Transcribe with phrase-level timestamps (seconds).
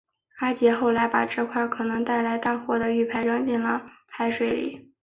[0.39, 4.91] 阿杰后来把这块可能带来大祸的玉牌扔进了海水里。